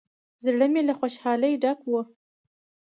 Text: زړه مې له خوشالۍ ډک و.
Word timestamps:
زړه 0.43 0.65
مې 0.73 0.81
له 0.87 0.93
خوشالۍ 0.99 1.53
ډک 1.63 1.79
و. 1.87 1.93